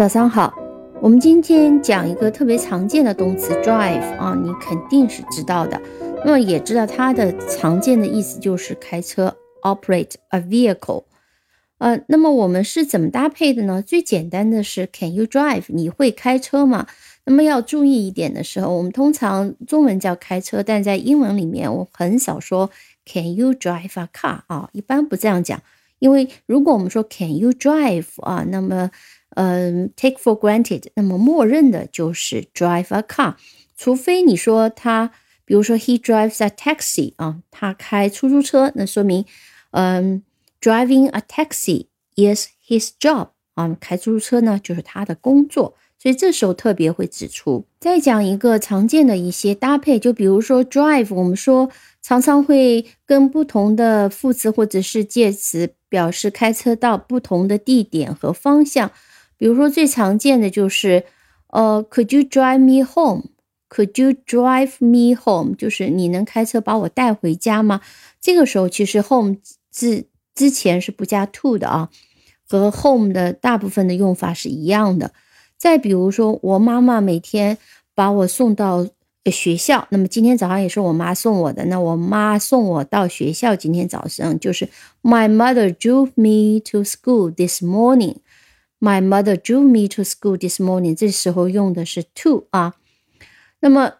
[0.00, 0.54] 早上好，
[1.02, 5.78] 我们今天讲一个特别常见的动词 drive 啊，你肯定是知道的。
[6.24, 11.04] 那么也知道它的常见的意思就是开车，operate a vehicle。
[11.76, 13.82] 呃，那么我们是怎么搭配的呢？
[13.82, 15.64] 最简单的是 Can you drive？
[15.66, 16.86] 你会开车吗？
[17.26, 22.70] 那么要注意一点的时候，我们通常中文叫开车，但在英文里面我很少说
[23.04, 24.40] Can you drive a car？
[24.46, 25.60] 啊，一般不这样讲，
[25.98, 28.06] 因为如果我们说 Can you drive？
[28.22, 28.90] 啊，那么
[29.36, 33.34] 嗯，take for granted，那么默认的就是 drive a car，
[33.76, 35.12] 除非你说他，
[35.44, 39.24] 比如说 he drives a taxi 啊，他开出租车，那说明
[39.70, 40.22] 嗯
[40.60, 47.64] ，driving a taxi is his job 啊，开出租车呢就是他的工作，所以这时候特别会指出。
[47.78, 51.70] 再讲一个常见的一些搭配，就比如说 drive，我们说
[52.02, 58.90] 常常会跟不同的副词或者是介词表示开车到不同的地点和方向。
[59.40, 61.02] 比如说最常见的就是，
[61.46, 65.54] 呃，Could you drive me home？Could you drive me home？
[65.56, 67.80] 就是你能开车把我带回家吗？
[68.20, 69.38] 这个时候其实 home
[69.70, 71.88] 字之前是不加 to 的啊，
[72.46, 75.12] 和 home 的大部分的用法是一样的。
[75.56, 77.56] 再比如说，我妈妈每天
[77.94, 78.86] 把我送到
[79.24, 81.64] 学校，那么今天早上也是我妈送我的。
[81.64, 84.68] 那我妈送我到学校，今天早上就是
[85.02, 88.16] My mother drove me to school this morning。
[88.80, 90.96] My mother drove me to school this morning。
[90.96, 92.74] 这时候用的是 to 啊。
[93.60, 93.92] 那么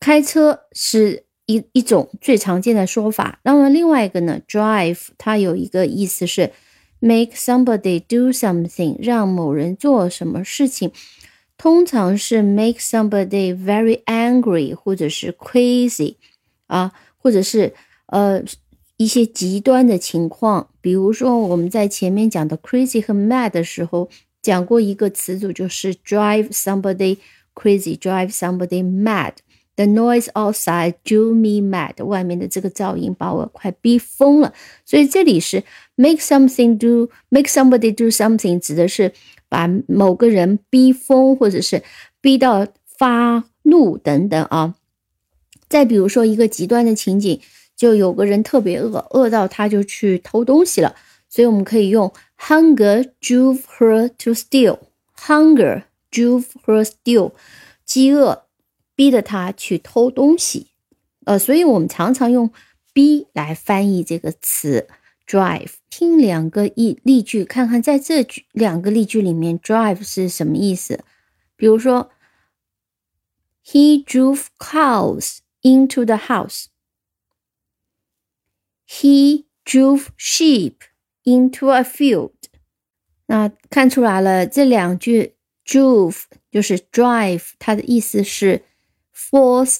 [0.00, 3.38] 开车是一一种最常见的说法。
[3.44, 6.52] 那么另外一个呢，drive 它有一个意思是
[6.98, 10.90] make somebody do something，让某人做什么事情。
[11.56, 16.16] 通常是 make somebody very angry，或者是 crazy
[16.66, 17.72] 啊，或者是
[18.06, 18.42] 呃。
[18.98, 24.08] 一些极端的情况，比如说我们在前面讲的 crazy 和 mad 的时候，
[24.40, 27.18] 讲过一个词组，就是 drive somebody
[27.54, 29.32] crazy，drive somebody mad。
[29.74, 32.02] The noise outside drew me mad。
[32.02, 34.54] 外面的这个噪音把我快逼疯了。
[34.86, 35.62] 所以这里是
[35.96, 39.12] make something do，make somebody do something，指的是
[39.50, 41.82] 把某个人逼疯，或者是
[42.22, 42.66] 逼到
[42.98, 44.74] 发怒等等啊。
[45.68, 47.38] 再比如说一个极端的情景。
[47.76, 50.96] 就有个人特别饿，饿到他就去偷东西了，
[51.28, 54.78] 所以我们可以用 hunger drove her to steal。
[55.18, 57.32] hunger drove her steal，
[57.84, 58.46] 饥饿
[58.94, 60.68] 逼得他去偷东西。
[61.26, 62.48] 呃，所以我们常常用
[62.94, 64.88] be 来翻译这个词
[65.26, 65.72] drive。
[65.90, 71.00] 听两个例例句，看看在这句两个例句里面 drive 是什么意思。
[71.56, 72.10] 比如说
[73.64, 76.66] ，He drove cows into the house。
[78.88, 80.74] He drove sheep
[81.24, 82.32] into a field。
[83.26, 85.34] 那看出来了，这两句
[85.66, 88.62] drove 就是 drive，它的意思是
[89.12, 89.78] force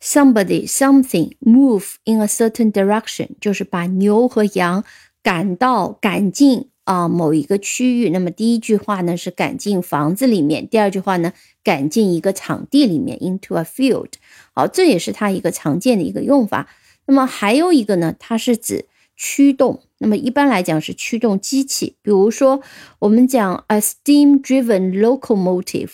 [0.00, 4.82] somebody something move in a certain direction，就是把牛和羊
[5.22, 8.08] 赶到赶进啊某一个区域。
[8.08, 14.12] 那么第一句话呢是赶进房子里面，第二句话呢赶进一个场地里面 into a field。
[14.54, 16.68] 好，这也是它一个常见的一个用法。
[17.06, 18.86] 那么还有一个呢，它是指
[19.16, 19.82] 驱动。
[19.98, 22.60] 那么一般来讲是驱动机器，比如说
[22.98, 25.92] 我们讲 a steam-driven locomotive。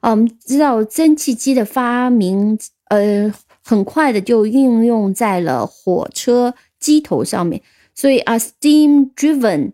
[0.00, 2.58] 啊，我们知道蒸汽机的发明，
[2.88, 3.32] 呃，
[3.64, 7.62] 很快的就应用在了火车机头上面。
[7.94, 9.72] 所以 a steam-driven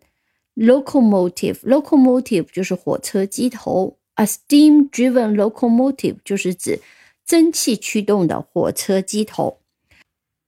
[0.57, 6.81] locomotive，locomotive 就是火车机头，a steam-driven locomotive 就是指
[7.27, 9.59] 蒸汽驱动的火车机头。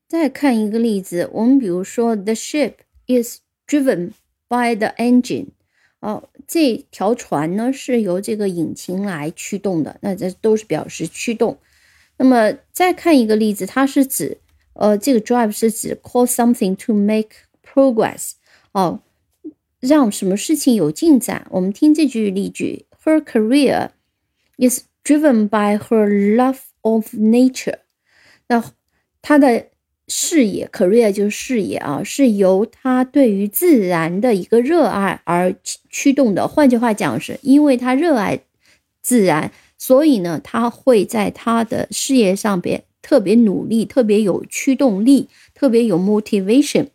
[0.09, 2.73] 再看一个例子，我们比如说，the ship
[3.07, 4.12] is driven
[4.47, 5.47] by the engine，
[6.00, 11.58] 哦，这条船呢是由这个引擎来驱动的，那这都是表示驱动。
[12.17, 14.37] 那么再看一个例子，它是指，
[14.73, 17.29] 呃，这个 drive 是指 cause something to make
[17.64, 18.34] progress，
[18.73, 19.02] 哦，
[19.79, 21.47] 让什么事情有进展。
[21.49, 23.90] 我们听这句例句，Her career
[24.58, 27.79] is driven by her love of nature，
[28.47, 28.72] 那
[29.23, 29.68] 她的。
[30.12, 35.54] 事业，career 就是事业啊，是由他对于自然的一个热爱而
[35.89, 36.48] 驱动的。
[36.48, 38.41] 换句话讲，是因为他热爱
[39.01, 46.89] 自然，所以呢，他会在他的事业上边特别努力，特别有驱动力，特别有 motivation。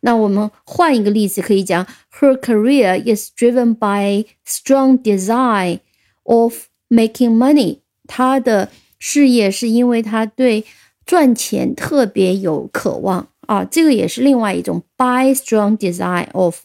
[0.00, 1.86] 那我们换一个例子，可以讲
[2.20, 5.78] ，Her career is driven by strong desire
[6.24, 7.78] of making money。
[8.06, 8.68] 她的
[8.98, 10.66] 事业是因为她对。
[11.10, 16.60] 赚钱特别有渴望啊，这个也是另外一种 by strong desire of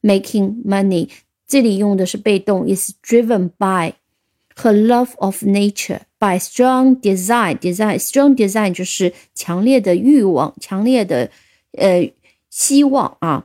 [0.00, 1.10] making money，
[1.46, 3.92] 这里用的是被动，is driven by
[4.56, 11.30] her love of nature by strong desire desire strong desire 就是强烈的欲望，强烈的
[11.72, 12.10] 呃
[12.48, 13.44] 希望啊。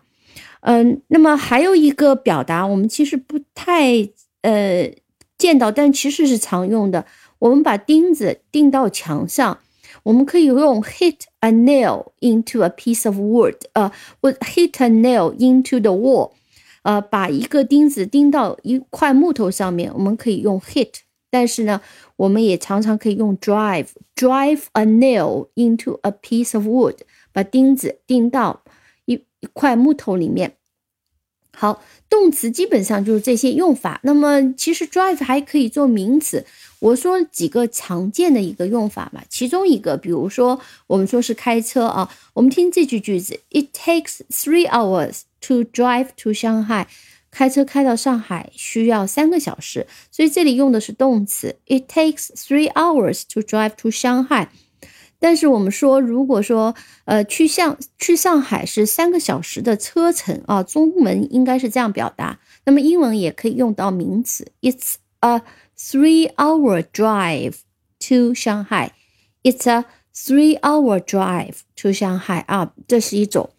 [0.61, 4.07] 嗯，那么还有一个表达，我们其实不太
[4.43, 4.89] 呃
[5.37, 7.05] 见到，但其实是常用的。
[7.39, 9.59] 我们把钉子钉到墙上，
[10.02, 13.90] 我们可以用 hit a nail into a piece of wood，呃，
[14.20, 16.32] 或 hit a nail into the wall，
[16.82, 21.00] 呃，把一个钉子钉到一块木头上面，我们可以用 hit。
[21.30, 21.80] 但是呢，
[22.16, 26.96] 我们也常常可以用 drive，drive a nail into a piece of wood，
[27.32, 28.62] 把钉子钉到。
[29.42, 30.52] 一块木头里面，
[31.55, 33.99] 好，动词基本上就是这些用法。
[34.03, 36.45] 那么其实 drive 还可以做名词。
[36.79, 46.85] 我说几个常见的一个用法吧，其中一个，比如说我们说是开车啊，我们听这句句子：It takes three hours to drive to Shanghai。
[47.31, 54.47] 开车开到上海需要三个小时，所以这里用的是动词：It takes three hours to drive to Shanghai。
[55.19, 56.75] 但是我们说，如果说，
[57.05, 62.39] 呃，去向去上海是三个小时的车程啊，中文应该是这样表达。
[62.65, 65.41] 那么英文也可以用到名词，It's a
[65.77, 67.55] three-hour drive
[68.07, 68.89] to Shanghai.
[69.43, 69.85] It's a
[70.15, 73.49] three-hour drive to Shanghai 啊，这是一种。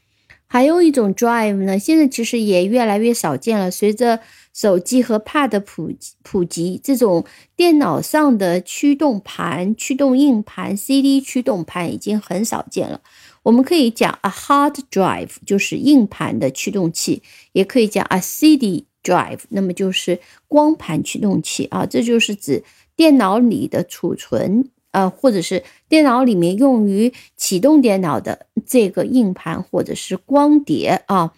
[0.47, 4.20] 还有一种 drive 呢，现在其实也越来越少见了，随着。
[4.56, 5.93] 手机和 Pad 普
[6.23, 13.03] 普及，这种电脑上的驱动盘、驱动硬盘、CD 驱动盘已经很少见了。
[13.43, 17.23] 我们可以讲 a hard drive，就是硬盘的驱动器，
[17.53, 20.19] 也可以讲 a CD drive，那么就是
[20.49, 21.85] 光盘驱动器啊。
[21.85, 22.64] 这就是指
[22.97, 31.35] 电脑里的储存，呃，或者是电脑里面用于启动电脑的这个硬盘或者是光碟啊。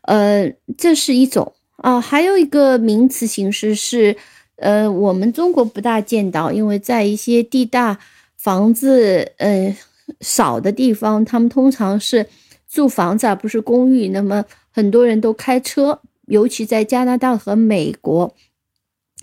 [0.00, 1.52] 呃，这是一种。
[1.78, 4.16] 啊，还有一个名词形式是，
[4.56, 7.98] 呃，我们中国不大见到，因为在一些地大
[8.36, 9.76] 房子呃
[10.20, 12.26] 少的地方，他们通常是
[12.68, 18.34] 住房子而不是公寓，那么很多人都开车，尤其在加拿大和美国，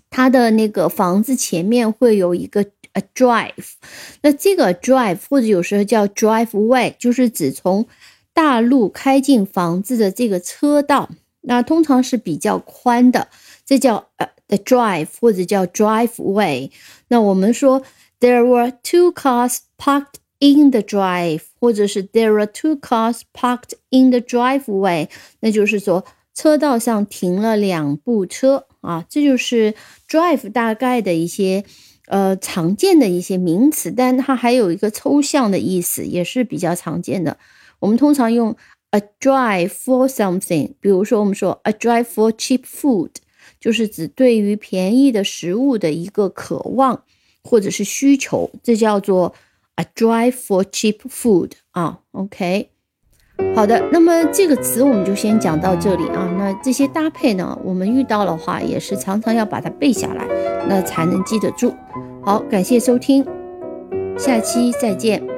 [0.09, 2.61] 它的那个房子前面会有一个
[2.93, 3.73] a drive，
[4.21, 7.85] 那这个 drive 或者有时候叫 driveway，就是指从
[8.33, 11.09] 大路开进房子的这个车道。
[11.47, 13.27] 那通常是比较宽的，
[13.65, 16.71] 这叫呃 the drive 或者叫 driveway。
[17.07, 17.81] 那我们说
[18.19, 24.19] there were two cars parked in the drive，或者是 there were two cars parked in the
[24.19, 25.07] driveway，
[25.39, 26.03] 那就是说
[26.33, 29.05] 车道上停了两部车啊。
[29.07, 29.73] 这就是
[30.09, 31.63] drive 大概的一些
[32.07, 37.37] 呃常见的一些名词，但它还有一个抽象的意思，也是比较常见的。
[37.79, 38.55] 我们通常用。
[38.91, 43.09] A drive for something，比如说我们说 a drive for cheap food，
[43.59, 47.03] 就是指对于便宜的食物的一个渴望
[47.43, 49.33] 或者是需求，这叫做
[49.75, 51.99] a drive for cheap food 啊。
[52.11, 52.69] OK，
[53.53, 56.33] 好的，那么这个词我们就先讲到这里啊。
[56.37, 60.25] 那这些搭配呢，我们遇到的话也是常常要把它背下来，
[60.69, 61.75] 那才能记得住。
[62.23, 63.25] 好，感谢收听，
[64.17, 65.34] 下期再见。